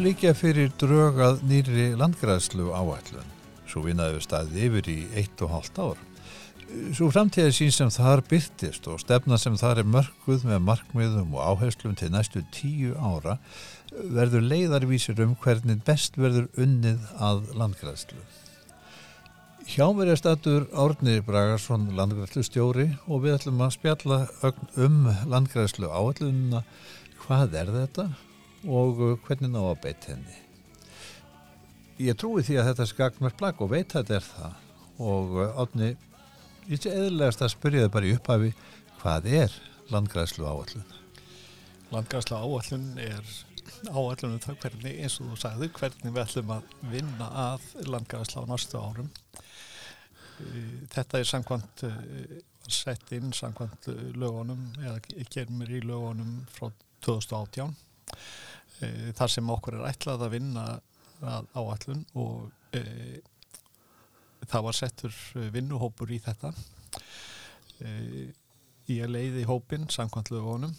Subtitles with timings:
[0.00, 3.26] líka fyrir drög að nýri landgræðslu áætlun.
[3.68, 5.98] Svo vinnaðu staðið yfir í eitt og hálft ár.
[6.96, 11.42] Svo framtíði sín sem þar byrtist og stefna sem þar er mörguð með markmiðum og
[11.50, 13.36] áherslum til næstu tíu ára
[13.90, 18.22] verður leiðarvísir um hvernig best verður unnið að landgræðslu.
[19.70, 24.22] Hjá mér er statur Árni Bragarsson landgræðslu stjóri og við ætlum að spjalla
[24.80, 26.64] um landgræðslu áallununa
[27.26, 28.10] hvað er þetta
[28.68, 30.36] og hvernig ná að beitt henni.
[32.00, 34.66] Ég trúi því að þetta er skagmert blag og veit að þetta er það
[35.00, 35.90] og Árni
[36.68, 38.50] ég sé eðlilegast að spyrja þið bara í upphafi
[39.00, 39.54] hvað er
[39.92, 40.84] landgræðslu áallun?
[41.90, 43.32] Landgræðslu áallun er
[43.88, 48.50] áallunum það hvernig, eins og þú sagði, hvernig við ætlum að vinna að landgræðslu á
[48.50, 49.10] næstu árum.
[50.92, 51.84] Þetta er samkvæmt
[52.70, 53.88] sett inn samkvæmt
[54.20, 55.00] lögunum eða
[55.32, 56.68] gerumir í lögunum frá
[57.04, 57.74] 2018
[58.80, 60.64] þar sem okkur er ætlað að vinna
[61.20, 62.78] að áallun og
[64.48, 65.16] það var settur
[65.52, 66.52] vinnuhópur í þetta.
[67.80, 68.30] Eh,
[68.90, 70.72] ég leiði hópin samkvæmt lögunum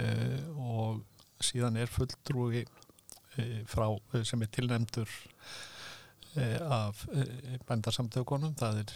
[0.00, 1.02] eh, og
[1.44, 2.64] síðan er fulltrúi
[3.68, 3.90] frá,
[4.24, 5.10] sem er tilnæmdur
[6.64, 7.02] af
[7.68, 8.94] bændarsamtökunum það er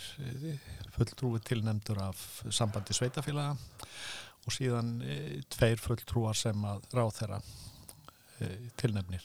[0.94, 3.52] fulltrúi tilnæmdur af sambandi sveitafélaga
[4.46, 4.94] og síðan
[5.52, 7.42] tveir fulltrúar sem að ráð þeirra
[8.80, 9.24] tilnæmnir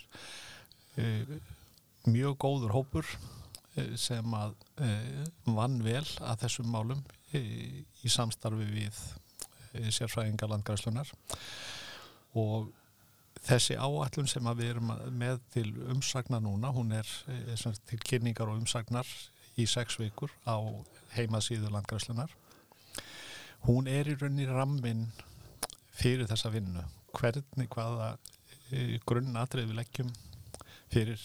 [2.06, 3.10] mjög góður hópur
[3.76, 7.02] Eh, sem að eh, vann vel að þessum málum
[7.36, 9.04] eh, í samstarfi við
[9.92, 11.10] sérfræðingar landgræslunar
[12.40, 12.70] og
[13.44, 17.10] þessi áallun sem við erum með til umsagnar núna, hún er
[17.90, 19.10] til kynningar og umsagnar
[19.60, 20.56] í sex vikur á
[21.18, 22.32] heimasíðu landgræslunar
[23.68, 25.10] hún er í rauninni rammin
[25.92, 26.88] fyrir þessa vinnu.
[27.20, 28.14] Hvernig hvaða
[29.06, 30.12] grunnatrið við leggjum
[30.94, 31.22] fyrir,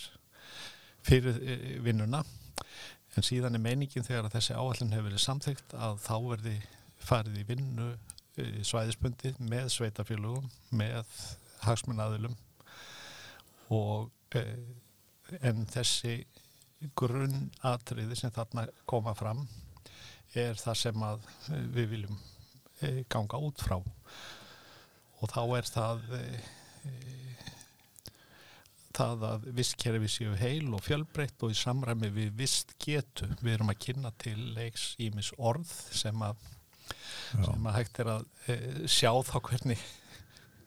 [1.06, 1.40] fyrir
[1.84, 2.22] vinnuna.
[3.18, 6.54] En síðan er meiningin þegar að þessi áallin hefur verið samþygt að þá verði
[7.00, 10.46] farið í vinnu e, svæðisbundi með sveitafélugum,
[10.76, 11.08] með
[11.64, 12.36] hagsmunnaðilum
[13.74, 14.44] og e,
[15.40, 16.20] en þessi
[16.96, 19.42] grunnatriði sem þarna koma fram
[20.38, 21.26] er það sem að
[21.74, 22.20] við viljum
[23.10, 23.76] ganga út frá.
[25.20, 26.06] Og þá er það
[29.00, 33.28] það að vistkerfi séu heil og fjölbreytt og í samræmi við vist getu.
[33.40, 36.42] Við erum að kynna til leiks ímis orð sem að,
[37.32, 38.58] sem að hægt er að e,
[38.90, 39.84] sjá þá hvernig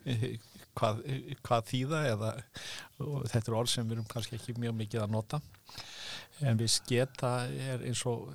[0.06, 0.36] e,
[0.74, 1.04] hvað,
[1.46, 2.34] hvað þýða eða
[2.98, 5.42] þetta eru orð sem við erum kannski ekki mjög mikið að nota.
[6.44, 8.32] En vist geta er eins og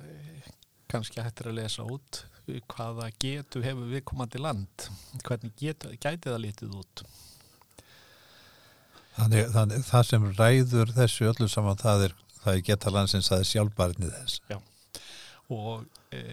[0.89, 2.23] kannski hægt er að lesa út
[2.71, 4.87] hvaða getu hefur viðkomandi land?
[5.21, 7.03] Hvernig getu, gæti það litið út
[9.19, 13.43] Þannig, þannig það sem ræður þessu öllu saman það er, það er geta landsins það
[13.43, 14.39] er sjálfbarnið þess.
[14.49, 14.57] Já.
[15.49, 16.23] Og e,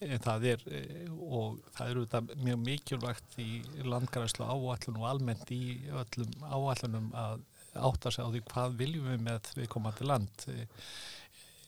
[0.00, 3.50] e, það er e, og það eru þetta mjög mikilvægt í
[3.84, 7.46] landgræslu áallun og almennt í öllum áallunum að
[7.90, 10.46] átta sig á því hvað viljum við með við komandi land.
[10.50, 10.66] E,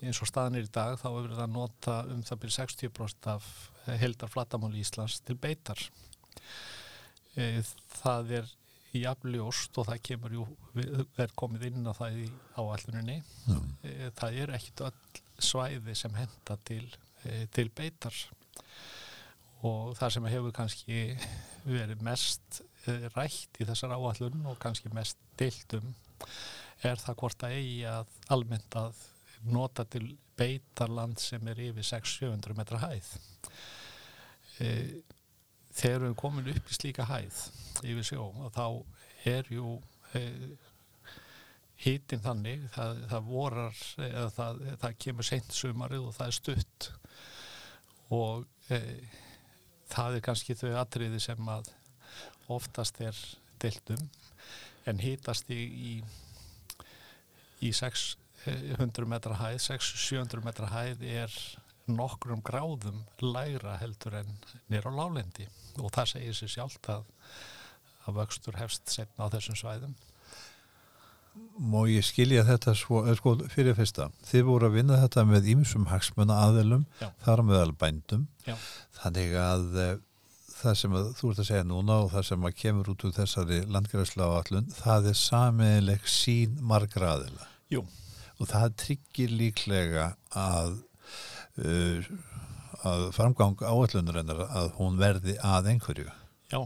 [0.02, 3.50] eins og staðinir í dag þá hefur við að nota um það byrju 60% af
[4.00, 5.78] heldar flattamáli Íslands til beitar.
[7.36, 7.62] E,
[8.00, 8.50] það er
[9.00, 10.46] jafnljóst og það kemur jú,
[11.16, 12.26] verð komið inn á það í
[12.60, 13.68] áalluninni mm.
[14.18, 16.84] það er ekkit öll svæði sem henda til,
[17.24, 18.16] e, til beitar.
[19.62, 21.00] Og það sem hefur kannski
[21.64, 25.94] verið mest e, rætt í þessar áallun og kannski mest deiltum
[26.82, 29.00] er það hvort að eigi að almennt að
[29.52, 33.10] nota til beitarland sem er yfir 600-700 metra hæð
[35.72, 37.40] þegar við komum upp í slíka hæð
[37.82, 38.66] yfir sjó og þá
[39.32, 39.74] er jú
[40.18, 40.54] eh,
[41.82, 46.90] hýtin þannig það, það vorar eða það, það kemur seint sumarið og það er stutt.
[48.12, 49.20] Og eh,
[49.92, 51.72] það er kannski þau atriði sem að
[52.52, 53.16] oftast er
[53.62, 54.02] deltum
[54.90, 55.92] en hýtast í, í
[57.62, 61.36] í 600 metra hæð 600-700 metra hæð er
[61.90, 64.30] nokkrum gráðum lægra heldur en
[64.70, 65.48] nýra á lálendi
[65.80, 67.04] og það segir sér sjálft að,
[68.06, 69.94] að vöxtur hefst setna á þessum svæðum
[71.56, 75.86] Má ég skilja þetta svo, sko, fyrir fyrsta þið voru að vinna þetta með ímsum
[75.88, 77.08] hagsmuna aðelum, Já.
[77.24, 78.56] þar með albændum Já.
[78.98, 79.86] þannig að e,
[80.58, 83.16] það sem að, þú ert að segja núna og það sem að kemur út úr
[83.16, 87.86] þessari landgræsla á allun, það er samiðileg sín margra aðela Jú.
[88.36, 90.82] og það tryggir líklega að
[91.60, 92.10] uh,
[92.88, 96.10] að framgang áallunarinnar að hún verði að einhverju?
[96.52, 96.60] Já,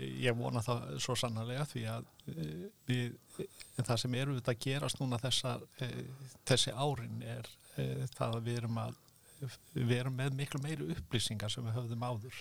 [0.00, 2.06] ég vona það svo sannarlega því að
[2.88, 3.12] við,
[3.76, 5.52] það sem eru þetta að gerast núna þessa,
[6.48, 7.50] þessi árin er
[8.16, 8.96] það að við erum að
[9.74, 12.40] við erum með miklu meiri upplýsingar sem við höfðum áður.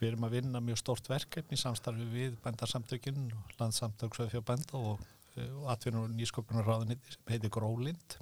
[0.00, 3.30] Við erum að vinna mjög stort verkefni samstarfi við bændarsamtökinn
[3.60, 5.00] landsamtöksöðfjörbænda og,
[5.46, 8.18] og atvinnur og nýsköpunarráðuniti sem heitir Grólind.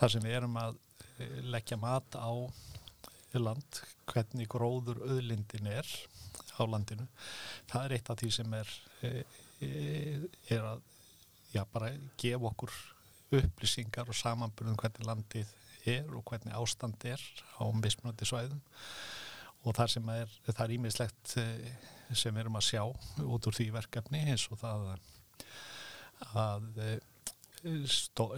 [0.00, 0.80] Þar sem við erum að
[1.46, 2.30] leggja mat á
[3.34, 3.80] land
[4.10, 5.88] hvernig gróður auðlindin er
[6.54, 7.06] á landinu.
[7.70, 8.74] Það er eitt af því sem er
[9.64, 10.82] er að
[11.54, 11.62] já,
[12.18, 12.72] gefa okkur
[13.34, 15.52] upplýsingar og samanbyrjum hvernig landið
[15.90, 17.22] er og hvernig ástand er
[17.60, 18.60] á mismunandi svæðum.
[19.64, 21.68] Og þar sem er, það er ímiðslegt eh,
[22.12, 22.82] sem við erum að sjá
[23.24, 24.90] út úr því verkefni eins og það
[26.34, 26.68] að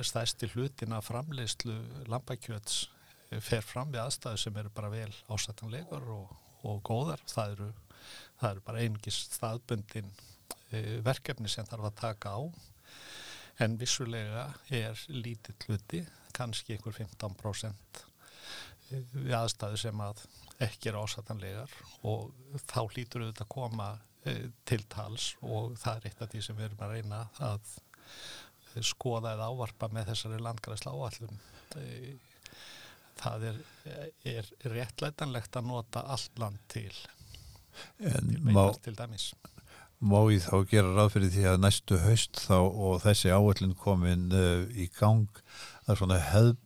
[0.06, 1.74] stæsti hlutin af framleyslu
[2.10, 2.86] lampakjöts
[3.30, 6.32] eh, fer fram við aðstæðu sem eru bara vel ásættanlegar og,
[6.66, 7.22] og góðar.
[7.30, 7.68] Það eru,
[8.40, 10.14] það eru bara einingist staðbundin
[11.06, 12.40] verkefni sem þarf að taka á
[13.62, 16.02] en vissulega er lítið hluti
[16.36, 18.02] kannski ykkur 15%
[18.90, 20.22] við aðstæðu sem að
[20.62, 21.72] ekki er ásætanlegar
[22.06, 22.34] og
[22.66, 22.80] þá
[23.24, 23.88] við þetta að koma
[24.66, 27.74] til tals og það er eitt af því sem við erum að reyna að
[28.84, 31.38] skoða eða ávarpa með þessari landgræsla áallum
[31.80, 32.16] e,
[33.16, 33.60] það er,
[34.28, 36.92] er réttlætanlegt að nota allt land til.
[38.00, 39.30] En til, má, til dæmis.
[40.00, 44.28] Má ég þá gera ráð fyrir því að næstu haust þá og þessi áallin komin
[44.36, 45.40] uh, í gang
[45.88, 46.58] er svona hefð,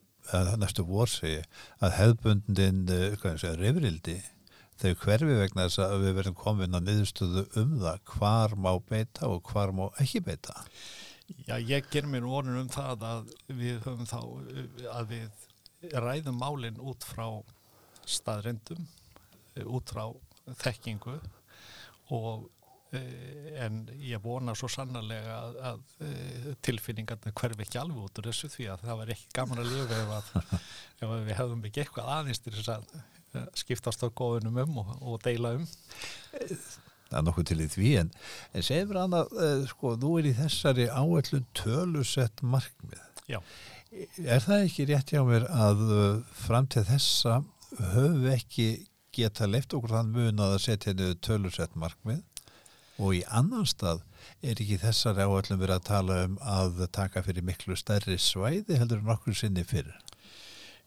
[0.58, 1.40] næstu vor segi,
[1.82, 2.84] að hefðbundin
[3.58, 4.20] reyfrildi
[4.80, 9.28] þau hverfi vegna þess að við verðum komin að niðurstöðu um það hvar má beita
[9.28, 10.54] og hvar má ekki beita
[11.46, 14.20] Já, ég ger mér orðin um það að við höfum þá
[14.94, 17.26] að við ræðum málinn út frá
[18.08, 18.88] staðrendum
[19.66, 20.08] út frá
[20.60, 21.18] þekkingu
[22.10, 22.48] og
[22.90, 28.26] Eh, en ég vona svo sannarlega að, að eh, tilfinningarna hverfi ekki alveg út úr
[28.32, 30.64] þessu því að það var ekki gaman að lifa ef, að,
[30.98, 34.90] ef við hefðum ekki eitthvað aðeins til þess að eh, skiptast á góðunum um og,
[35.06, 35.68] og deila um
[37.10, 38.10] Það er nokkuð til í því en,
[38.54, 39.32] en segur annað,
[39.72, 43.38] sko, þú er í þessari áallun tölusett markmið Já.
[44.22, 45.80] Er það ekki rétt hjá mér að
[46.38, 47.40] fram til þessa
[47.92, 48.66] höfum við ekki
[49.14, 52.22] geta leift okkur þann mun að setja henni tölusett markmið
[53.00, 54.02] og í annan stað
[54.44, 59.02] er ekki þessar áallum verið að tala um að taka fyrir miklu stærri svæði heldur
[59.02, 59.96] en okkur sinni fyrir?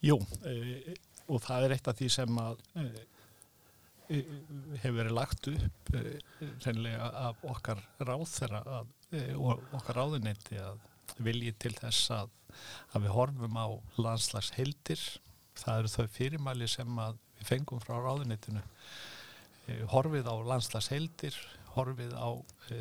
[0.04, 0.96] Jú, e,
[1.32, 2.88] og það er eitt af því sem að e,
[4.14, 8.94] hefur verið lagt upp reynilega af okkar ráð þeirra að,
[9.38, 10.82] og okkar ráðunetti að
[11.24, 12.32] viljið til þess að,
[12.94, 13.68] að við horfum á
[14.02, 15.02] landslags heildir
[15.60, 18.64] það eru þau fyrirmæli sem við fengum frá ráðunettinu
[19.94, 21.38] horfið á landslags heildir
[21.74, 22.30] horfið á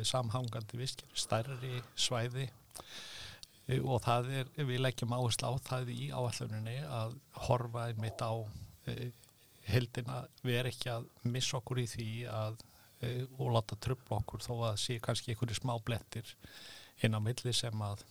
[0.05, 2.47] samhangandi viskir, stærri svæði.
[3.79, 7.15] Og það er, við leggjum áherslu á það í áalluninni að
[7.47, 8.33] horfa einmitt á
[9.63, 12.61] e, heldina, við erum ekki að missa okkur í því að
[13.03, 16.29] og láta tröfla okkur þó að sé kannski einhverju smá blettir
[17.03, 18.03] inn á milli sem að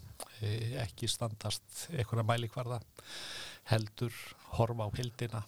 [0.83, 2.81] ekki standast einhverja mælikvarða
[3.71, 4.15] heldur
[4.57, 5.43] horfa á heldina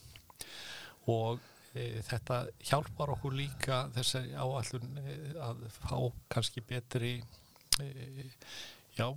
[1.10, 1.42] og
[1.74, 5.16] e, þetta hjálpar okkur líka þessi áallun e,
[5.48, 5.96] að fá
[6.32, 7.14] kannski betri
[7.82, 8.28] e,
[8.96, 9.08] já,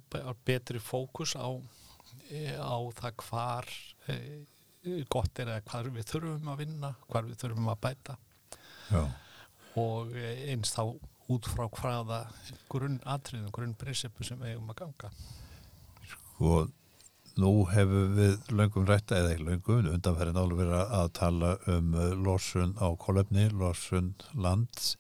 [0.46, 3.72] betri fókus á, á það hvar
[5.12, 8.18] gott er eða hvað við þurfum að vinna hvað við þurfum að bæta
[8.92, 9.04] já.
[9.84, 10.84] og e, eins þá
[11.28, 12.22] út frá hvaða
[12.72, 15.12] grunn atriðum, grunn prinsipu sem við eigum að ganga
[16.08, 16.68] Sko
[17.38, 22.08] Nú hefur við löngum rætta eða ekki löngum, undanferðin álu verið að tala um uh,
[22.18, 24.96] losun á kolöfni, losun lands.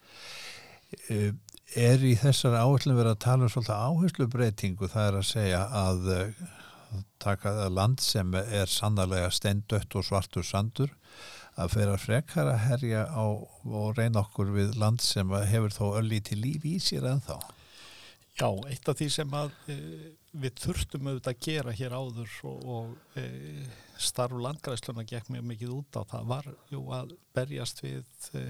[1.09, 1.33] Uh,
[1.73, 5.63] er í þessari áherslu verið að tala um svolítið áherslu breytingu, það er að segja
[5.81, 6.05] að
[6.91, 10.93] uh, taka land sem er sannarlega steindött og svartur sandur,
[11.57, 16.19] að fyrir að frekara herja á og reyna okkur við land sem hefur þó öllu
[16.21, 17.37] til líf í sér en þá.
[18.37, 19.75] Já, eitt af því sem að e,
[20.37, 23.23] við þurftum auðvitað að gera hér áður og, og e,
[23.97, 28.43] starf landgræsluna gekk mjög mikið út á það var jú að berjast við e,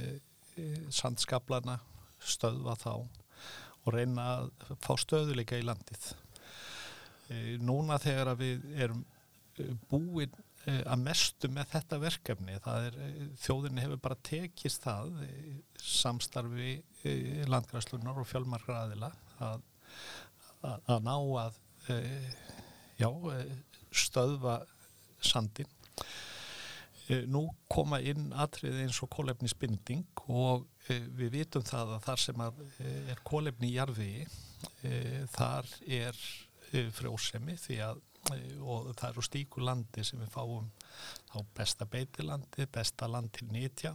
[0.59, 1.77] e sandskablana,
[2.19, 6.09] stöðva þá og reyna að fá stöðuleika í landið.
[7.27, 9.03] E, núna þegar við erum
[9.57, 12.95] e, búin að mestu með þetta verkefni, það er
[13.39, 15.13] þjóðinni hefur bara tekist það
[15.79, 16.73] samstarfi
[17.47, 19.13] landgræslunar og fjölmargraðila
[19.47, 19.63] að
[20.67, 21.13] að ná
[21.45, 21.59] að
[22.99, 23.07] já,
[23.95, 24.57] stöðva
[25.23, 25.69] sandin
[27.31, 32.59] nú koma inn atrið eins og kólefnisbinding og við vitum það að þar sem að
[33.13, 34.25] er kólefni í jarfiði
[35.31, 36.19] þar er
[36.97, 40.65] frjósemi því að og það eru stíku landi sem við fáum
[41.31, 43.93] á besta beitilandi, besta land til nýtja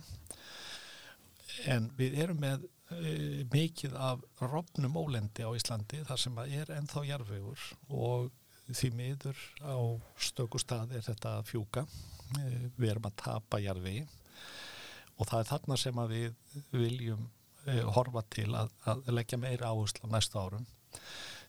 [1.69, 2.65] en við erum með
[2.95, 8.31] e, mikið af rofnum ólendi á Íslandi þar sem er ennþá jarfegur og
[8.73, 9.77] því miður á
[10.17, 11.85] stöku stað er þetta að fjúka.
[12.39, 13.99] E, við erum að tapa jarfi
[15.19, 17.27] og það er þarna sem að við viljum
[17.67, 20.65] e, horfa til að, að leggja meira áherslu á næsta árum.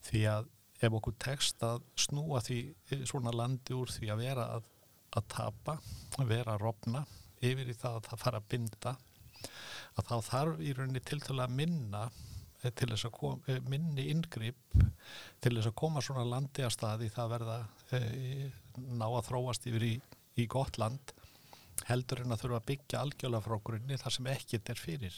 [0.03, 0.51] Því að
[0.84, 2.60] ef okkur tekst að snúa því
[3.08, 4.70] svona landi úr því að vera að,
[5.18, 5.78] að tapa,
[6.20, 7.04] að vera að rofna
[7.44, 8.94] yfir í það að það fara að binda
[10.00, 13.60] að þá þarf í rauninni til til að minna eh, til þess að kom, eh,
[13.70, 14.78] minni yngripp
[15.44, 17.58] til þess að koma svona landi að staði það verða
[17.92, 18.00] e,
[18.80, 19.94] ná að þróast yfir í,
[20.40, 21.13] í gott land
[21.90, 25.16] heldur en að þurfa að byggja algjörlega frá grunni þar sem ekkit er fyrir.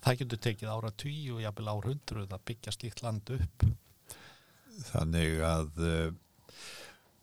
[0.00, 3.66] Það getur tekið ára tíu og jápil ár hundruð að byggja slíkt land upp
[4.88, 6.10] Þannig að uh,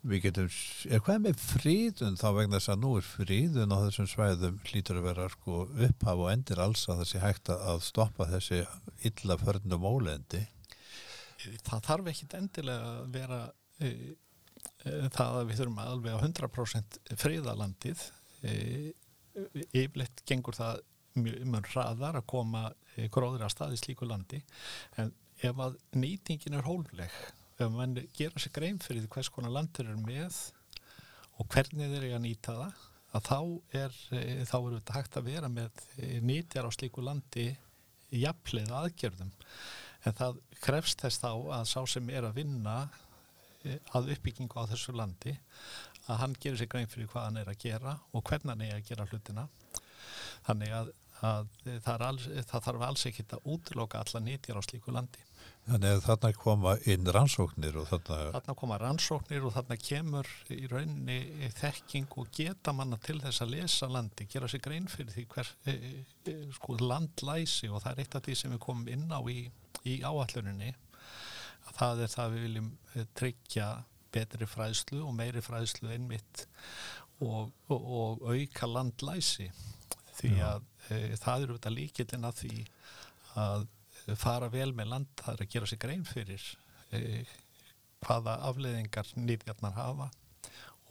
[0.08, 0.50] við getum,
[0.88, 5.00] er hvað með fríðun þá vegna þess að nú er fríðun á þessum svæðum hlýtur
[5.00, 8.62] að vera sko upphaf og endir alls að þessi hægt að stoppa þessi
[9.08, 10.44] illa förnum ólendi.
[11.66, 13.40] Það þarf ekkit endilega að vera
[13.78, 18.04] e, e, það að við þurfum alveg á 100% fríðalandið
[18.42, 18.54] e,
[19.70, 20.82] yfirleitt gengur það
[21.18, 22.68] mjög mjög hraðar að koma
[23.14, 24.40] gróður að staði slíku landi.
[24.98, 25.12] En
[25.42, 27.14] ef að nýtingin er hólfleg
[27.58, 30.36] ef mann gera sér grein fyrir því hvers konar landur er með
[31.38, 32.84] og hvernig þeir eru að nýta það
[33.18, 33.38] að þá
[33.80, 37.48] er, e, þá er þetta hægt að vera með e, nýtjar á slíku landi
[38.14, 39.32] jafnleið aðgjörðum
[40.06, 42.76] en það krefst þess þá að sá sem er að vinna
[43.64, 45.34] e, að uppbyggingu á þessu landi
[46.08, 48.78] að hann gerir sér grein fyrir hvað hann er að gera og hvernig hann er
[48.78, 49.44] að gera hlutina.
[50.46, 50.92] Þannig að,
[51.26, 51.48] að
[51.82, 55.24] það, alls, það þarf alls ekkit að útloka alla nýtjar á slíku landi.
[55.68, 58.18] Þannig að þarna koma inn rannsóknir og þarna...
[58.38, 63.52] Þarna koma rannsóknir og þarna kemur í rauninni þekking og geta manna til þess að
[63.56, 65.76] lesa landi, gera sig grein fyrir því hver e,
[66.24, 69.38] e, sko landlæsi og það er eitt af því sem við komum inn á í,
[69.84, 70.72] í áalluninni
[71.68, 73.70] að það er það við viljum e, tryggja
[74.14, 76.46] betri fræðslu og meiri fræðslu einmitt
[77.20, 79.50] og, og, og auka landlæsi
[80.18, 82.62] því að e, það eru þetta líkillin að því
[83.38, 83.68] að
[84.18, 86.46] fara vel með land, það er að gera sig grein fyrir
[86.94, 87.02] e,
[88.04, 90.08] hvaða afleðingar nýðjarnar hafa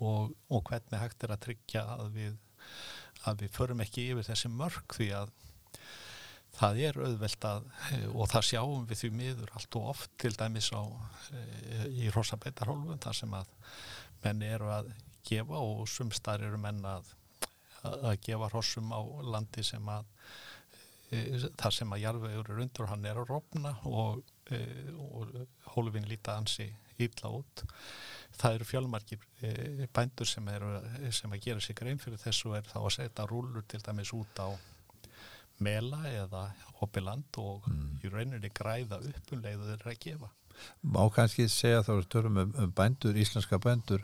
[0.04, 2.38] og, og hvernig hægt er að tryggja að við,
[3.26, 5.34] að við förum ekki yfir þessi mörg því að
[6.58, 7.68] það er auðvelt að
[8.14, 10.82] og það sjáum við því miður allt og oft til dæmis á
[11.90, 13.52] í Rossabætarhólfum þar sem að
[14.24, 14.90] menn eru að
[15.28, 17.12] gefa og sumstar eru menn að
[18.12, 19.02] að gefa rossum á
[19.34, 20.06] landi sem að
[21.08, 21.20] E,
[21.56, 24.18] þar sem að jarðvegur er undur hann er að rofna og,
[24.52, 24.58] e,
[25.00, 25.30] og
[25.72, 26.66] hólfinn líta ansi
[27.00, 27.64] ítla út
[28.36, 30.66] það eru fjölmarkir e, bændur sem, er,
[31.16, 34.42] sem að gera sig grein fyrir þessu er þá að setja rúlur til dæmis út
[34.44, 34.52] á
[35.64, 36.50] mela eða
[36.84, 37.88] oppiland og mm.
[38.04, 40.34] í rauninni græða upp um þeirra að gefa
[40.82, 44.04] Má kannski segja þá er törnum um, um bændur, íslenska bændur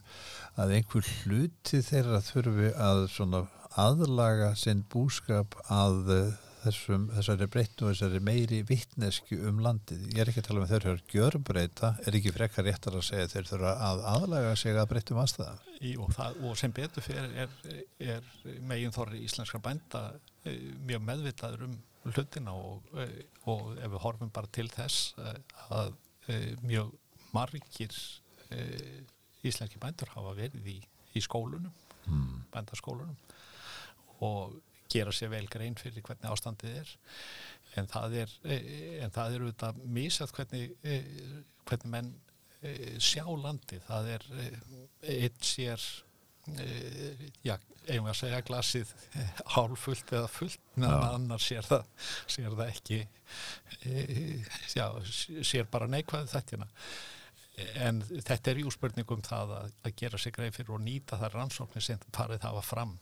[0.55, 3.07] að einhver hluti þeirra þurfi að
[3.79, 10.05] aðlaga sinn búskap að þessum, þessari breyttu og þessari meiri vittnesku um landið.
[10.13, 13.29] Ég er ekki að tala um þeir eru gjörbreyta, er ekki frekar réttar að segja
[13.33, 15.55] þeir þurfa að aðlaga sig að breyttum aðstæða.
[16.05, 17.57] Og, og sem betur fyrir er,
[17.99, 18.29] er
[18.69, 20.05] megin þorri íslenska bænda
[20.47, 21.77] eh, mjög meðvitaður um
[22.13, 23.19] hlutina og, eh,
[23.51, 25.39] og ef við horfum bara til þess eh,
[25.73, 25.95] að
[26.63, 26.93] mjög
[27.35, 27.91] margir
[29.43, 30.75] íslenski bændur hafa verið í,
[31.17, 31.73] í skólunum,
[32.07, 32.45] mm.
[32.53, 33.17] bændaskólunum
[34.23, 34.55] og
[34.93, 36.95] gera sér vel grein fyrir hvernig ástandið er.
[37.79, 38.57] En það er e,
[39.03, 40.97] en það er auðvitað mísað hvernig, e,
[41.67, 42.11] hvernig menn
[42.61, 44.27] e, sjá landi það er
[45.13, 45.87] eitt sér
[47.43, 47.55] já,
[47.87, 48.89] eigum við að segja glasið
[49.55, 51.85] hálfullt eða fullt meðan annar sér það,
[52.27, 52.99] sér það ekki
[54.75, 54.87] já,
[55.39, 56.67] sér bara neikvæðu þettina
[57.85, 61.35] en þetta er jú spurningum það að, að gera sig greið fyrir og nýta það
[61.37, 62.95] rannsóknir sem farið hafa fram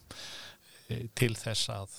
[1.18, 1.98] til þess að,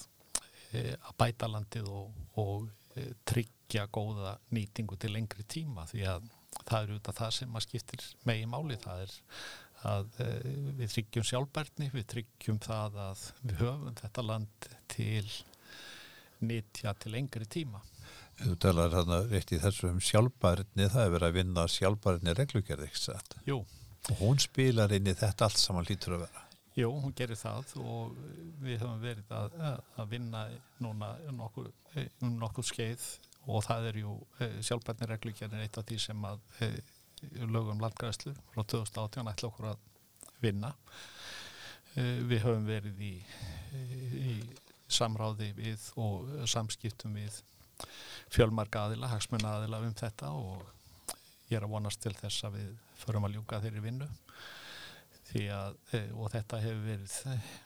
[0.72, 6.30] eh, að bæta landið og, og eh, tryggja góða nýtingu til lengri tíma því að
[6.62, 9.14] það er auðvitað það sem að skiptir megi máli það er
[9.82, 10.18] að
[10.78, 15.24] við tryggjum sjálfbærni, við tryggjum það að við höfum þetta land til
[16.42, 17.82] nýtja til lengri tíma.
[18.42, 22.88] Þú talar þarna rétt í þessu um sjálfbærni, það er verið að vinna sjálfbærni reglugjörði,
[22.88, 23.36] ekki satt?
[23.46, 23.60] Jú.
[24.10, 26.46] Og hún spilar inn í þetta allt saman lítur að vera.
[26.72, 28.16] Jú, hún gerir það og
[28.62, 29.56] við höfum verið að,
[30.00, 30.46] að vinna
[30.80, 31.68] núna nokkur,
[32.24, 33.04] um nokkur skeið
[33.52, 34.14] og það er jú
[34.64, 36.40] sjálfbærni reglugjörðin eitt af því sem að
[37.52, 39.84] lögum landgræslu frá 2018 ætla okkur að
[40.42, 40.72] vinna.
[41.94, 43.12] Við höfum verið í,
[44.16, 44.34] í
[44.88, 47.36] samráði við og samskiptum við
[48.32, 50.64] fjölmarka aðila, hagsmunna aðila um þetta og
[51.50, 54.08] ég er að vonast til þess að við förum að ljúka þeirri vinnu
[55.32, 57.14] því að, e, og þetta hefur verið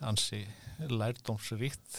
[0.07, 0.41] ansi
[0.91, 1.97] lærdomsríkt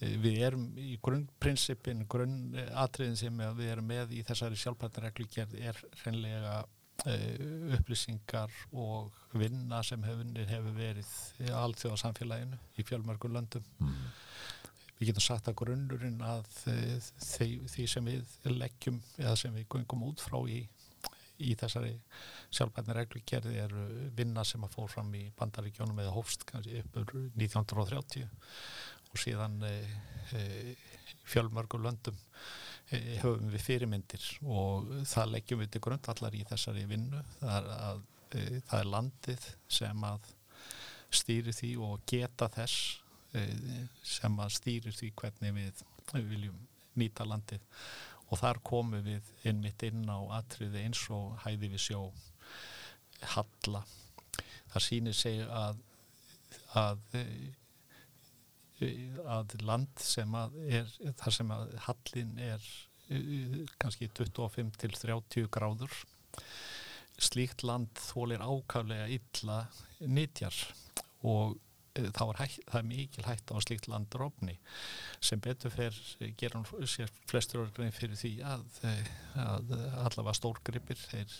[0.00, 6.58] e, við erum í grunnprinsipin grunnatriðin sem við erum með í þessari sjálfbærtareglugjörð er reynlega
[7.06, 7.16] e,
[7.78, 11.14] upplýsingar og vinna sem hefur, hefur verið
[11.56, 13.96] allt þjóða samfélaginu í fjölmörgur löndum mm.
[15.00, 20.22] við getum sagt að grunnurinn að því sem við leggjum eða sem við gungum út
[20.22, 20.62] frá í
[21.42, 21.92] í þessari
[22.52, 23.74] sjálfbærni reglugerði er
[24.16, 28.26] vinna sem að fór fram í bandaríkjónum eða hófst kannski uppur 1930
[29.12, 29.72] og síðan e,
[30.38, 30.42] e,
[31.28, 32.18] fjölmörgur löndum
[32.90, 37.22] e, höfum við fyrirmyndir og það leggjum við til grundvallar í þessari vinnu.
[37.40, 39.48] Það er, að, e, það er landið
[39.80, 40.30] sem að
[41.12, 43.00] stýri því og geta þess
[43.36, 43.46] e,
[44.14, 45.84] sem að stýri því hvernig við
[46.32, 46.60] viljum
[47.00, 47.60] nýta landið
[48.32, 52.02] og þar komum við innmitt inn á atriði eins og hæði við sjó
[53.34, 53.82] halla.
[54.72, 55.82] Það sýnir sig að
[56.72, 57.02] að
[59.28, 60.88] að land sem að er
[61.20, 62.64] þar sem að hallin er
[63.82, 65.92] kannski 25 til 30 gráður.
[67.22, 69.58] Slíkt land þólir ákavlega illa
[70.00, 70.56] nýtjar
[71.28, 71.58] og
[71.92, 74.54] þá er, hægt, það er mikil hægt á slíkt landrófni
[75.20, 75.96] sem betur fer
[76.40, 79.74] gera sér flestur orðin fyrir því að, eh, að
[80.06, 81.34] allavega stórgripir þeir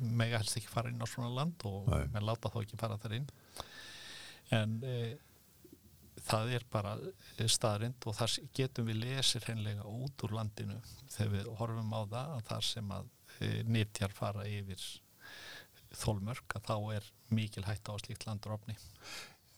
[0.00, 3.16] mega helst ekki fara inn á svona land og menn láta þá ekki fara þar
[3.18, 3.28] inn.
[4.54, 4.96] En e,
[6.24, 6.94] það er bara
[7.50, 10.78] staðrind og þar getum við lesið hreinlega út úr landinu.
[11.12, 14.88] Þegar við horfum á það að þar sem að e, nýttjar fara yfir
[15.94, 18.74] þólmörk að þá er mikil hægt á slíkt landrófni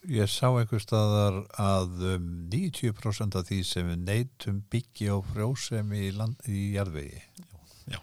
[0.07, 6.05] Ég sá einhver staðar að um, 90% af því sem við neytum byggja á frjósemi
[6.07, 7.23] í, land, í jarðvegi.
[7.91, 7.99] Já.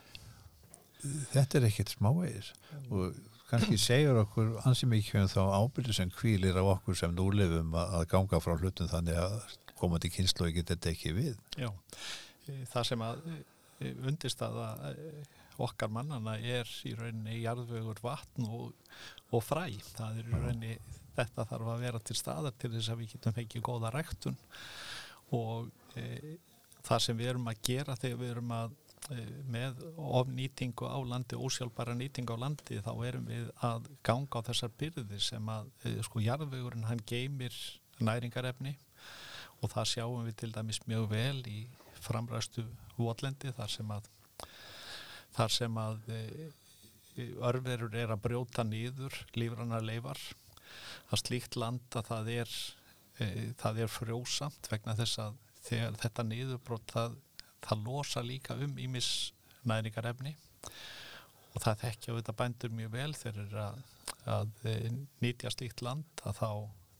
[1.31, 2.49] Þetta er ekkert smávegis
[2.89, 3.15] og
[3.47, 7.75] kannski segjur okkur ansið mikið um þá ábyrðu sem kvílir á okkur sem nú lifum
[7.77, 9.37] að, ganga frá hlutum þannig að
[9.79, 11.37] komandi kynslu ekki þetta ekki við.
[11.59, 11.69] Já,
[12.73, 13.23] það sem að
[14.09, 14.59] undist að
[15.61, 18.73] okkar mannana er í rauninni jarðvegur vatn og,
[19.31, 19.69] og fræ.
[19.93, 20.75] Það er í rauninni
[21.17, 24.37] þetta þarf að vera til staðar til þess að við getum fengið góða ræktun.
[25.33, 26.37] Og e,
[26.83, 28.73] það sem við erum að gera þegar við erum að
[29.15, 29.83] e, með
[30.21, 35.21] ofnýtingu á landi, ósjálfbæra nýtingu á landi þá erum við að ganga á þessar byrði
[35.23, 37.55] sem að e, sko jarðvegurinn hann geymir
[38.03, 38.75] næringarefni
[39.61, 41.61] og það sjáum við til dæmis mjög vel í
[42.03, 42.65] framræstu
[42.97, 44.09] votlendi þar sem að
[45.33, 46.21] þar sem að e,
[47.45, 50.19] örverur er að brjóta nýður lífrannar leifar
[51.09, 52.55] að slíkt land að það er,
[53.19, 53.27] e,
[53.59, 57.15] það er frjósamt vegna þess að þetta niðurbrót það,
[57.63, 59.09] það losa líka um ímis
[59.69, 60.35] næringarefni
[61.53, 63.79] og það þekkja þetta bændur mjög vel þegar að,
[64.35, 64.75] að e,
[65.23, 66.49] nýtja slíkt land að þá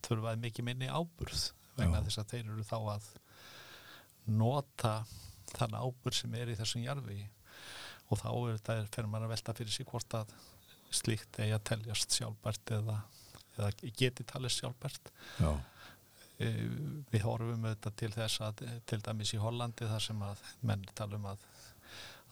[0.08, 2.06] þurfaði mikið minni áburð vegna Já.
[2.08, 3.12] þess að þeir eru þá að
[4.30, 4.96] nota
[5.54, 7.20] þann áburð sem er í þessum jarfi
[8.12, 10.34] og þá er þetta, fer maður að velta fyrir sig hvort að
[10.94, 13.00] slíkt eigi að teljast sjálfbært eða
[13.58, 15.12] eða geti talið sjálfbært.
[16.42, 16.50] E,
[17.12, 21.20] við horfum auðvitað til þess að til dæmis í Hollandi þar sem að menn tala
[21.20, 21.46] um að,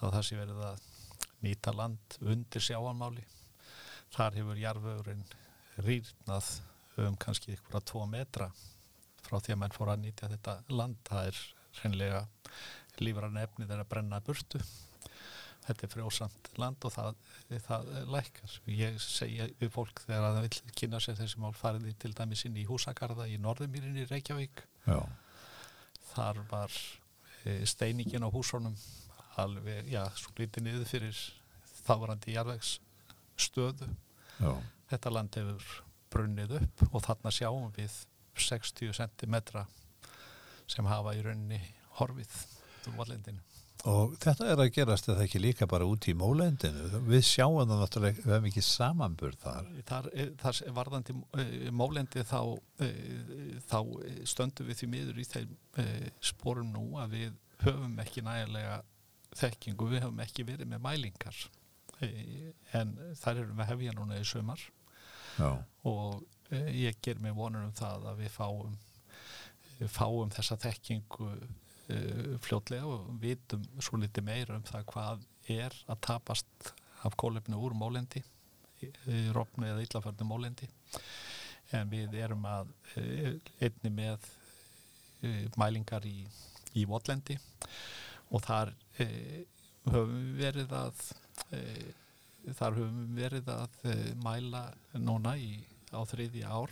[0.01, 0.89] að það sé verið að
[1.45, 3.23] nýta land undir sjáanmáli
[4.12, 5.23] þar hefur jarfugurinn
[5.86, 6.51] rýrnað
[7.01, 8.49] um kannski ykkur að tvo metra
[9.25, 10.97] frá því að menn fór að nýtja þetta land.
[11.07, 11.41] Það er
[11.79, 12.23] hreinlega
[13.01, 14.60] lífran efni þeirra að brenna burtu
[15.71, 17.19] þetta er frjósamt land og það,
[17.65, 18.55] það lækkar.
[18.75, 22.60] Ég segja við fólk þegar það vil kynna sér þessi mál fariði til dæmis inn
[22.60, 24.63] í húsakarða í Norðumýrinni Reykjavík.
[24.86, 24.99] Já.
[26.12, 26.77] Þar var
[27.45, 28.75] e, steiningin á húsónum
[29.39, 31.21] alveg, já, svo lítið niður fyrir
[31.86, 33.89] þávarandi jarðvegsstöðu.
[34.41, 34.53] Já.
[34.91, 35.69] Þetta land hefur
[36.12, 38.01] brunnið upp og þarna sjáum við
[38.36, 39.38] 60 cm
[40.71, 41.60] sem hafa í rauninni
[41.99, 42.36] horfið
[42.89, 43.50] úr vallendinu.
[43.89, 47.01] Og þetta er að gerast eða ekki líka bara út í mólendinu.
[47.07, 49.71] Við sjáum það náttúrulega, við hefum ekki samanburð þar.
[49.89, 50.09] Þar,
[50.43, 52.41] þar varðandi eh, mólendi þá,
[52.85, 53.79] eh, þá
[54.29, 58.83] stöndum við því miður í þeim eh, spórum nú að við höfum ekki nægilega
[59.39, 61.41] þekkingu, við höfum ekki verið með mælingar
[62.01, 64.61] en þar erum við hefja núna í sömar
[65.37, 65.51] Já.
[65.87, 68.79] og eh, ég ger mig vonur um það að við fáum
[69.89, 71.31] fáum þessa þekkingu
[71.89, 76.73] uh, fljótlega og vitum svo litið meira um það hvað er að tapast
[77.07, 78.23] af kólefni úr mólendi
[79.33, 80.67] rofnu eða illaförnu mólendi.
[81.77, 84.29] En við erum að uh, einni með
[85.25, 86.25] uh, mælingar í,
[86.77, 87.37] í votlendi
[88.31, 88.71] og þar
[89.91, 91.01] höfum við verið að
[92.55, 93.73] þar höfum verið að
[94.23, 94.61] mæla
[94.95, 95.57] núna í,
[95.91, 96.71] á þriði ár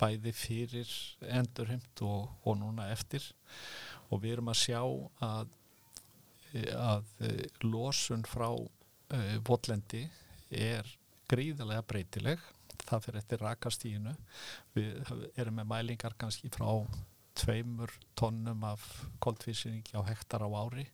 [0.00, 0.90] bæði fyrir
[1.38, 3.24] endurheimt og, og núna eftir.
[4.10, 4.80] Og við erum að sjá
[5.24, 5.54] að,
[6.76, 7.08] að
[7.64, 10.04] losun frá uh, votlendi
[10.50, 10.88] er
[11.30, 12.42] gríðarlega breytileg.
[12.86, 14.14] Það fyrir eftir rakastíinu
[14.76, 16.68] við erum með mælingar kannski frá
[17.36, 18.84] tveimur tonnum af
[19.24, 20.86] koldvísinningi á hektar á ári.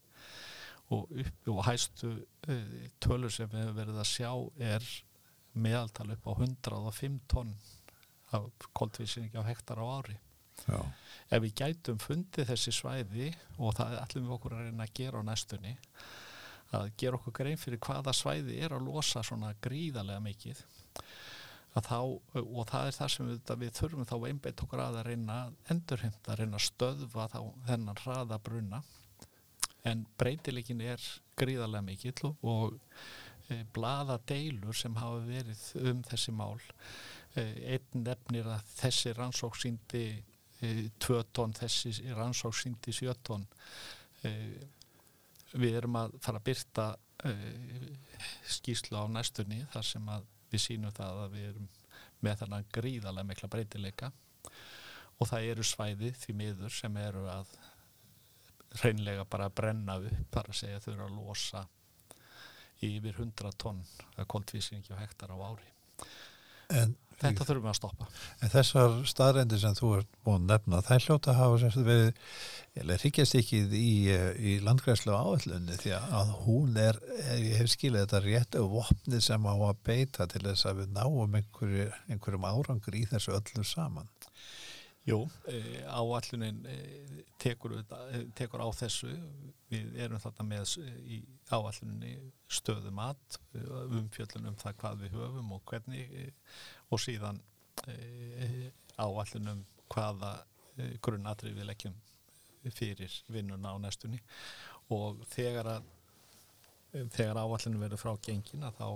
[0.92, 2.10] Og, upp, og hæstu
[2.48, 4.32] uh, tölur sem við hefum verið að sjá
[4.72, 4.88] er
[5.52, 7.54] meðaltal upp á 105 tonn
[8.36, 10.18] af koldvísing á hektar á ári
[10.68, 10.80] Já.
[11.32, 15.22] ef við gætum fundið þessi svæði og það ætlum við okkur að reyna að gera
[15.22, 15.72] á næstunni
[16.72, 20.62] að gera okkur grein fyrir hvaða svæði er að losa svona gríðarlega mikið
[21.72, 25.38] þá, og það er það sem við, við þurfum þá einbeitt okkur að að reyna
[25.72, 28.82] endurhymta, að reyna að stöðva þá þennan hraða bruna
[29.88, 31.02] en breytileikin er
[31.40, 32.76] gríðarlega mikill og
[33.50, 39.56] e, blada deilur sem hafa verið um þessi mál Eh, einn nefnir að þessi rannsók
[39.60, 40.04] síndi
[40.60, 43.46] eh, tvö tónn, þessi rannsók síndi sjö tónn
[44.28, 44.60] eh,
[45.52, 46.90] við erum að fara að byrta
[48.50, 51.68] skýslu á næstunni þar sem að við sínum það að við erum
[52.22, 54.10] með þannig gríðarlega mikla breytileika.
[55.20, 57.52] Og það eru svæði því miður sem eru að
[58.82, 61.62] reynlega bara að brenna upp, bara að segja þau eru að losa
[62.82, 63.82] yfir 100 tonn
[64.26, 65.68] koldvísingi og hektar á ári.
[66.72, 68.08] En Þetta þurfum við að stoppa.
[68.42, 72.10] En þessar staðrendir sem þú ert búin að nefna, það hljóta hafa sem verið,
[72.78, 73.92] ég hrigjast ekki í,
[74.52, 76.98] í landgræslu áallunni því að hún er,
[77.38, 80.94] ég hef skilið þetta rétt af vopni sem á að beita til þess að við
[80.98, 84.10] náum einhverju, einhverjum árangur í þessu öllu saman.
[85.02, 85.18] Jú,
[85.50, 86.76] e, áallunin e,
[87.42, 87.74] tekur,
[88.38, 89.10] tekur á þessu,
[89.72, 90.76] við erum þarna með
[91.10, 91.18] í
[91.50, 92.12] áalluninni
[92.46, 93.38] stöðu mat,
[93.98, 96.14] umfjöllunum það hvað við höfum og hvernig
[96.94, 97.40] og síðan
[97.90, 98.70] e,
[99.02, 100.36] áallunum hvaða
[100.76, 101.98] e, grunnatrið við leggjum
[102.70, 104.22] fyrir vinnuna á næstunni.
[104.94, 105.80] Og þegar
[106.92, 108.86] þegar áallunum verður frá gengina þá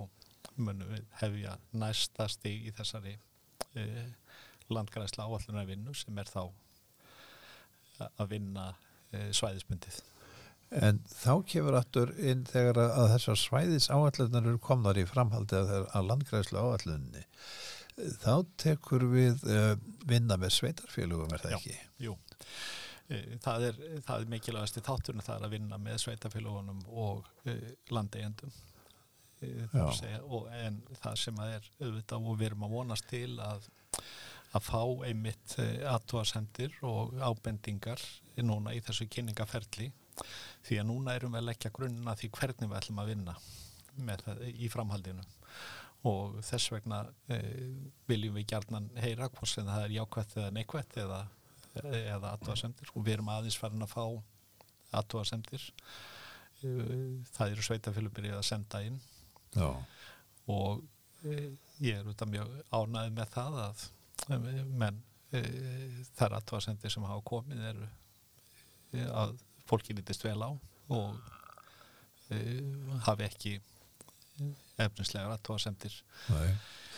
[0.55, 3.17] munum við hefja næsta stig í þessari
[3.75, 3.85] e,
[4.73, 6.43] landgræsla áallunar vinnu sem er þá
[8.07, 8.69] að vinna
[9.11, 10.01] e, svæðismyndið
[10.67, 16.09] En þá kemur aftur inn þegar að þessar svæðis áallunar eru komnar í framhaldi að
[16.09, 17.23] landgræslu áallunni
[18.19, 19.73] þá tekur við uh,
[20.05, 21.77] vinna með sveitarfélugum, er það Já, ekki?
[22.03, 22.13] Jú,
[23.09, 27.23] eh, það er, það er mikilvægast í þátturinn það er að vinna með sveitarfélugunum og
[27.95, 28.51] landegjendum
[29.39, 33.67] en það sem að er auðvitað og við erum að vonast til að
[34.55, 38.01] að fá einmitt aðtóasendir og ábendingar
[38.45, 39.89] núna í þessu kynningaferli.
[40.65, 43.35] Því að núna erum við að leggja grunnuna því hvernig við ætlum að vinna
[44.23, 45.25] það, í framhaldinu.
[46.07, 47.01] Og þess vegna
[47.33, 47.39] e,
[48.09, 51.21] viljum við gjarnan heyra hvort sem það er jákvætt eða neikvætt eða,
[51.83, 54.03] eða aðtóasendir og við erum aðeins farin að fá
[54.97, 55.65] aðtóasendir
[56.57, 58.97] það eru sveitafélubirið að senda inn.
[59.57, 59.69] Já.
[60.51, 60.81] og
[61.25, 63.85] e, ég er auðvitað mjög ánæðið með það að
[64.27, 65.01] menn
[66.17, 67.87] þar aðtóasendir sem hafa komið eru
[69.11, 69.35] að
[69.67, 70.49] fólki lítist vel á
[70.95, 71.17] og
[73.07, 73.57] hafi ekki
[74.79, 75.95] efnislega rættóasemtir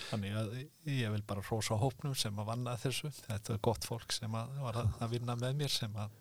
[0.09, 0.55] þannig að
[0.89, 3.11] ég vil bara hrósa hópnum sem að vanna þessu.
[3.27, 6.17] Þetta er gott fólk sem að var að vinna með mér sem að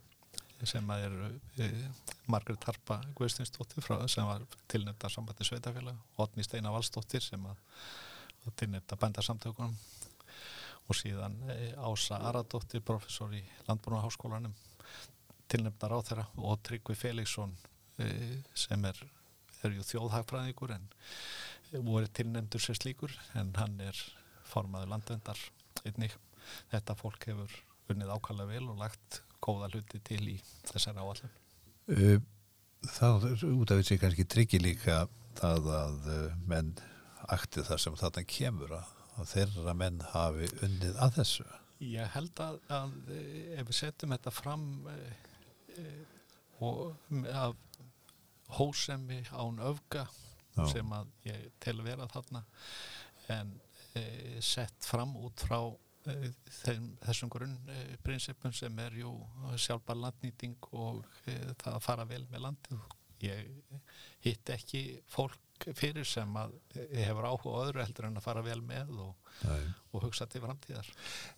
[0.66, 1.26] sem að eru
[1.62, 1.66] e,
[2.26, 7.60] Margret Harpa Guðstinsdóttir frá sem var tilnefnda sambandi sveitafélag Otni Steina Valstóttir sem að
[8.58, 9.76] tilnefnda bændarsamtökunum
[10.88, 14.56] og síðan e, Ása Aradóttir professor í Landbúnaháskólanum
[15.48, 17.54] tilnefnda ráð þeirra og Tryggvi Felixson
[18.00, 18.08] e,
[18.56, 19.00] sem er
[19.66, 20.88] er þjóðhagfræðingur en
[21.84, 23.98] voru tilnefndur sér slíkur en hann er
[24.48, 25.40] formaður landvendar
[25.84, 26.14] einnig.
[26.72, 27.56] Þetta fólk hefur
[27.92, 30.36] unnið ákvæmlega vel og lagt góða hluti til í
[30.68, 31.32] þessari áallum.
[31.88, 32.20] Er
[33.48, 35.06] út af þessi kannski tryggi líka
[35.38, 36.08] það að
[36.48, 36.72] menn
[37.28, 41.48] akti það sem þarna kemur að, að þeirra menn hafi unnið að þessu.
[41.84, 46.14] Ég held að, að ef við setjum þetta fram uh,
[46.66, 46.96] og
[47.30, 47.56] af
[48.58, 50.06] hósemi án öfga
[50.56, 50.64] Já.
[50.72, 52.42] sem að ég tel vera þarna
[53.30, 53.52] en
[53.94, 54.02] e,
[54.42, 55.58] sett fram út frá
[56.08, 59.12] e, þeim, þessum grunnprinsipum sem er jú
[59.60, 62.86] sjálfbar landnýting og e, það að fara vel með landið.
[63.22, 63.84] Ég
[64.24, 65.38] hitt ekki fólk
[65.76, 66.54] fyrir sem að
[66.96, 69.30] hefur áhuga öðru heldur en að fara vel með og,
[69.92, 70.90] og hugsa til framtíðar.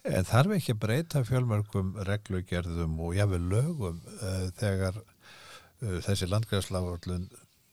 [0.08, 7.30] En þarf ekki að breyta fjölmörgum reglugerðum og jáfnveg lögum uh, þegar uh, þessi landgræðsláðurlun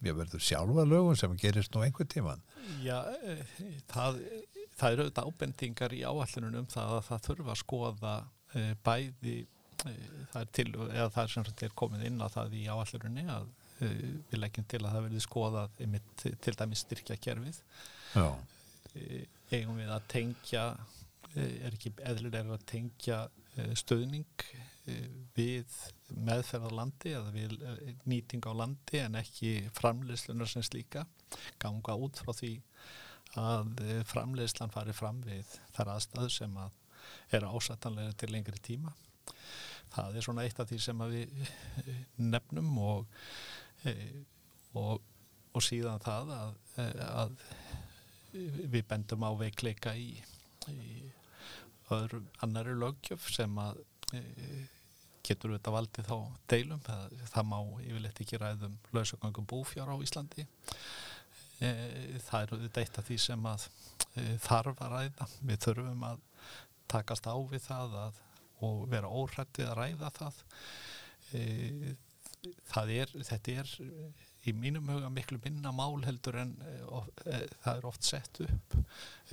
[0.07, 2.43] verður sjálfa lögum sem gerist nú einhver tíman?
[2.83, 3.01] Já,
[3.89, 4.21] það,
[4.77, 9.37] það eru auðvitað ábendingar í áallunum um það að það þurfa að skoða uh, bæði
[9.77, 13.49] það er til, það er sem er komið inn á það í áallunni að
[13.79, 17.59] við leggjum til að það verði skoðað einmitt til dæmis styrkja kerfið
[18.15, 18.27] Já.
[19.51, 20.63] eigum við að tengja
[21.37, 23.19] er ekki eðlulega að tengja
[23.77, 24.47] stöðning
[25.35, 25.73] við
[26.15, 27.55] meðferð á landi eða við
[28.07, 31.03] nýting á landi en ekki framleyslunar sem slíka.
[31.59, 32.53] Ganga út frá því
[33.37, 36.77] að framleyslan fari fram við þar aðstæðu sem að
[37.35, 38.93] er ásættanlega til lengri tíma.
[39.91, 41.51] Það er svona eitt af því sem við
[42.19, 43.05] nefnum og
[44.77, 45.01] og,
[45.53, 46.55] og síðan það að,
[47.07, 47.35] að
[48.73, 50.09] við bendum á veikleika í,
[50.71, 51.11] í
[51.93, 53.79] öðru annari lögjöf sem að
[54.13, 54.21] e,
[55.27, 56.17] getur þetta valdið þá
[56.51, 56.81] deilum.
[56.85, 60.47] Það, það má yfirleitt ekki ræðum lausagangum búfjár á Íslandi.
[61.57, 63.63] Það er þetta eitt af því sem að
[64.43, 65.27] þarf að ræða.
[65.49, 66.25] Við þurfum að
[66.91, 68.19] takast á við það að,
[68.67, 70.43] og vera óhrættið að ræða það
[72.45, 73.71] er, þetta er
[74.47, 76.55] í mínum huga miklu minna mál heldur en
[76.87, 78.77] of, e, það er oft sett upp.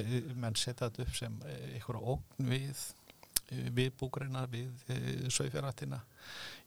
[0.01, 2.85] E, menn setja þetta upp sem einhverja ógn við
[3.77, 4.99] við búgreina, við e,
[5.33, 6.01] sögfjaratina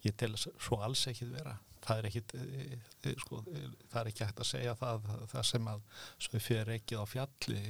[0.06, 1.58] ég tel svo alls ekki vera.
[1.88, 3.41] Það er ekki sko,
[3.91, 5.86] það er ekki hægt að segja það, það sem að
[6.26, 7.62] sögfjör ekki á fjalli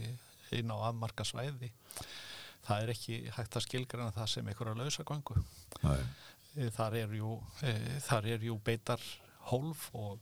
[0.58, 1.70] inn á afmarka svæði.
[2.68, 5.38] Það er ekki hægt að skilgjana það sem einhverja lausagöngu.
[5.88, 6.08] Eh,
[6.76, 9.02] þar er jú, eh, þar er jú beitar
[9.52, 10.20] hólf og,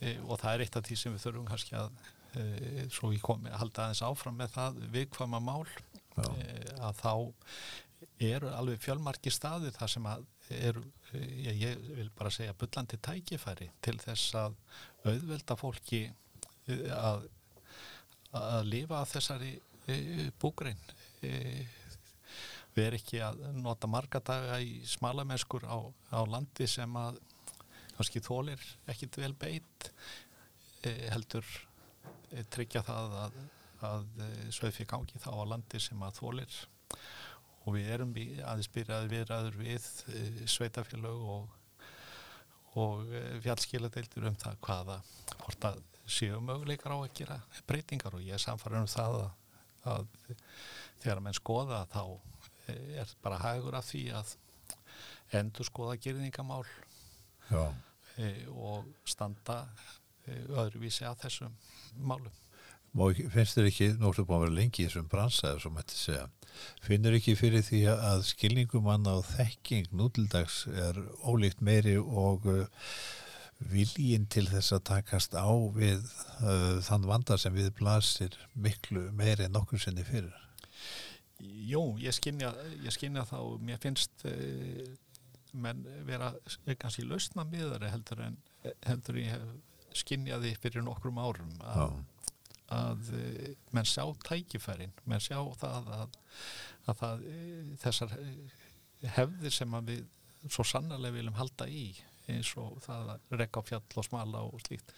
[0.00, 2.02] eh, og það er eitt af því sem við þurfum kannski að
[2.88, 5.66] svo við komum að halda aðeins áfram með það viðkvama mál
[6.16, 6.28] Já.
[6.80, 7.10] að þá
[8.24, 10.22] eru alveg fjölmarki staðir þar sem að
[10.56, 10.80] eru,
[11.12, 14.56] ég, ég vil bara segja byllandi tækifæri til þess að
[15.04, 16.00] auðvelda fólki
[16.96, 17.28] að
[18.32, 19.52] að lifa að þessari
[20.40, 20.80] búgrein
[22.76, 25.78] við erum ekki að nota marga daga í smalamennskur á,
[26.12, 27.20] á landi sem að
[27.96, 29.90] kannski þólir ekkit vel beitt
[30.86, 31.46] e, heldur
[32.32, 33.40] e, tryggja það að,
[33.88, 36.60] að e, sögfi gangi þá á landi sem að þólir
[37.62, 41.54] og við erum aðeins byrjaði viðræður við e, sveitafélög og,
[42.80, 44.98] og e, fjallskiladeildur um það hvaða
[45.36, 48.16] hvort að séu möguleikar á að gera breytingar.
[48.16, 49.30] Og ég er samfarið um það að,
[49.92, 50.06] að
[51.02, 52.02] þegar menn skoða þá
[52.70, 54.36] er bara hagur af því að
[55.38, 56.64] endur skoða gerðningamál
[57.52, 59.64] e, og standa
[60.26, 61.56] e, öðruvísi að þessum
[61.96, 62.32] málum.
[62.92, 65.96] Má, finnst þér ekki, nú ertu búin að vera lengi í þessum bransaður sem þetta
[65.96, 66.26] segja,
[66.84, 72.66] finnur ekki fyrir því að skilningum og þekking nútildags er ólíkt meiri og uh,
[73.72, 76.04] viljinn til þess að takast á við
[76.44, 80.36] uh, þann vandar sem við blasir miklu meiri en nokkur sinni fyrir?
[81.42, 82.52] Jú, ég skinja,
[82.84, 84.84] ég skinja þá, mér finnst uh,
[85.52, 86.30] menn vera
[86.78, 88.38] kannski lausna miðari heldur en
[88.86, 89.44] heldur ég
[89.98, 91.96] skinjaði fyrir nokkrum árum að,
[92.72, 96.16] að uh, menn sjá tækifærin, menn sjá það að,
[96.86, 97.26] að það,
[97.82, 98.16] þessar
[99.18, 100.06] hefðir sem við
[100.50, 101.90] svo sannarlega viljum halda í
[102.30, 104.94] eins og það að rekka á fjall og smala og slíkt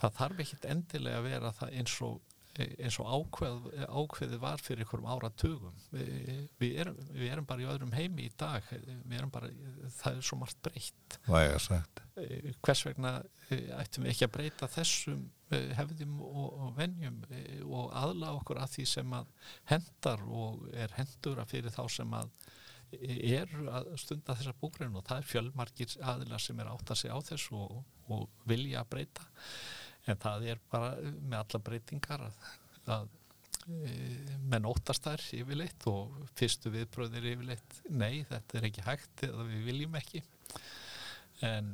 [0.00, 4.82] það þarf ekkit endilega að vera það eins og eins og ákveð, ákveði var fyrir
[4.82, 5.80] einhverjum áratugum.
[5.92, 6.04] Vi,
[6.58, 8.66] við, erum, við erum bara í öðrum heimi í dag.
[9.32, 9.50] Bara,
[10.00, 11.18] það er svo margt breytt.
[12.18, 13.14] Eh, hvers vegna
[13.48, 17.20] eh, ættum við ekki að breyta þessum eh, hefðum og, og venjum
[17.68, 19.34] og aðla okkur að því sem að
[19.70, 22.32] hendar og er hendur að fyrir þá sem að
[22.88, 24.96] er að stunda þessa búgrein.
[24.96, 28.82] Og það er fjölmarkir aðila sem er átt að segja á þess og, og vilja
[28.82, 29.28] að breyta
[30.08, 32.42] en það er bara með alla breytingar að,
[32.96, 33.08] að
[33.68, 33.94] e,
[34.50, 39.66] menn óttast þær yfirleitt og fyrstu viðbröðir yfirleitt nei, þetta er ekki hægt eða við
[39.68, 40.22] viljum ekki
[41.48, 41.72] en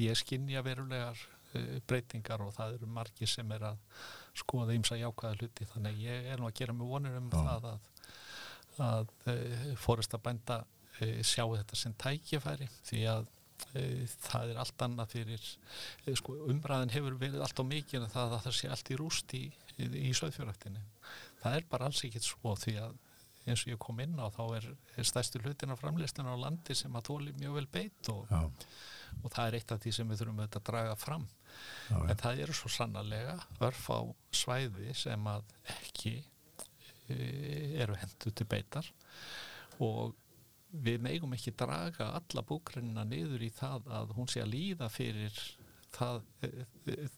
[0.00, 1.18] ég skinnja verulegar
[1.54, 3.82] e, breytingar og það eru margi sem er að
[4.34, 7.42] skoða ímsa jákvæða hluti þannig ég er nú að gera mig vonir um Já.
[7.42, 7.90] það að,
[8.88, 10.62] að e, að bænda
[11.26, 13.24] sjá þetta sem tækifæri því að
[13.72, 15.44] það er allt annað fyrir
[16.06, 18.98] eh, sko, umræðin hefur verið allt á mikið en það að það sé allt í
[19.00, 19.44] rúst í
[19.78, 20.82] í, í söðfjöröktinni.
[21.42, 23.00] Það er bara alls ekkit svo því að
[23.44, 26.76] eins og ég kom inn á þá er, er stærstu hlutin af framleystin á landi
[26.78, 30.22] sem að tóli mjög vel beitt og, og það er eitt af því sem við
[30.22, 31.26] þurfum að draga fram.
[31.90, 34.00] Já, en það eru svo sannarlega örf á
[34.34, 35.44] svæði sem að
[35.76, 36.14] ekki
[37.12, 37.18] e,
[37.84, 38.88] eru hendu til beitar
[39.84, 40.16] og
[40.82, 45.40] við megum ekki draga alla búkrennina niður í það að hún sé að líða fyrir
[45.94, 46.50] það, e,
[46.90, 47.08] e,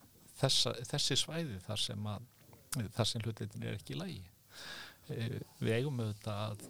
[0.41, 2.27] þessa, þessi svæði þar sem, að,
[3.03, 4.25] sem hlutin er ekki í lagi.
[5.07, 6.67] Við eigum auðvitað að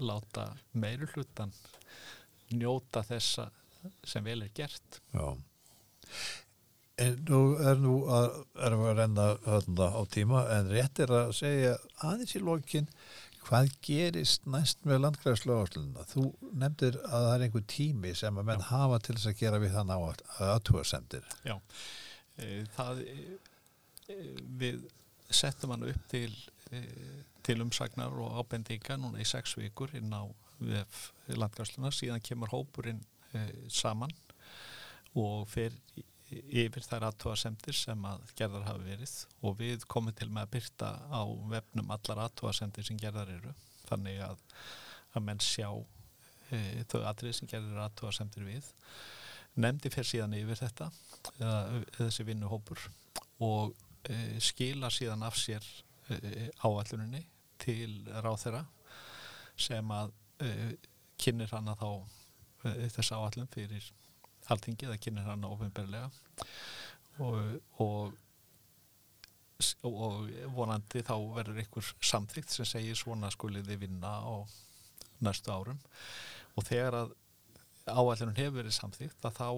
[0.00, 1.52] láta meiri hlutan
[2.54, 3.50] njóta þessa
[4.04, 5.00] sem vel er gert.
[5.12, 5.36] Já.
[7.30, 11.76] Nú er að, erum við að renna hönda á tíma en rétt er að segja
[12.04, 12.90] aðeins í lókin
[13.46, 16.04] hvað gerist næst með landgræðslöfarslunna?
[16.10, 16.24] Þú
[16.60, 18.68] nefndir að það er einhver tími sem að menn Já.
[18.70, 19.98] hafa til þess að gera við þann á
[20.50, 21.28] aðtúarsendir.
[21.46, 21.56] Já,
[22.36, 23.16] e, það e,
[24.06, 24.18] e,
[24.62, 24.84] við
[25.30, 26.30] settum hann upp til,
[26.74, 26.84] e,
[27.46, 30.26] til umsagnar og ábendinga núna í sex vikur inn á
[30.60, 33.00] landgræðsluna síðan kemur hópurinn
[33.32, 34.12] e, saman
[35.18, 35.74] og fer
[36.30, 39.14] yfir þær aðtóasemdir sem að gerðar hafi verið
[39.46, 43.54] og við komum til með að byrta á vefnum allar aðtóasemdir sem gerðar eru
[43.88, 44.44] þannig að,
[45.16, 45.68] að menn sjá
[46.54, 48.70] e, þau atrið sem gerðar aðtóasemdir við.
[49.60, 50.90] Nefndi fyrir síðan yfir þetta
[51.40, 52.86] eða, þessi vinnuhópur
[53.42, 53.74] og
[54.06, 55.66] e, skila síðan af sér
[56.14, 57.24] e, áalluninni
[57.60, 58.64] til ráð þeirra
[59.60, 60.14] sem að
[60.46, 60.52] e,
[61.20, 63.90] kynir hana þá e, þess áallun fyrir
[64.50, 66.10] alþingi, það kynir hann ofinberlega
[67.20, 67.38] og,
[67.78, 68.18] og
[69.84, 74.34] og vonandi þá verður einhver samþygt sem segir svona skuliði vinna á
[75.20, 75.80] næstu árum.
[76.56, 77.12] Og þegar að
[77.90, 79.48] áallunum hefur verið samþygt að þá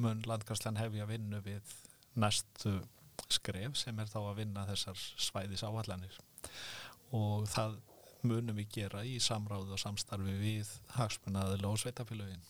[0.00, 1.74] mun landgarslan hefja vinnu við
[2.16, 2.78] næstu
[3.32, 6.18] skref sem er þá að vinna þessar svæðis áallanir
[7.16, 7.78] og það
[8.26, 12.44] munum við gera í samráðu og samstarfi við hagsmunnaðil og sveitafélagin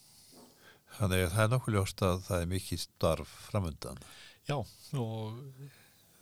[0.96, 3.98] Þannig að það er nokkuð ljóst að það er mikið starf framöndan.
[4.46, 5.40] Já og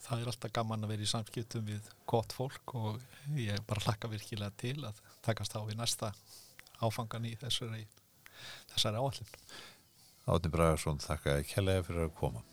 [0.05, 3.05] það er alltaf gaman að vera í samskiptum við gott fólk og
[3.39, 6.13] ég bara hlakka virkilega til að takast á í næsta
[6.85, 7.85] áfangan í þessari,
[8.73, 9.31] þessari áallin.
[10.25, 12.45] Átni Bragarsson, þakka ekki helga fyrir að koma.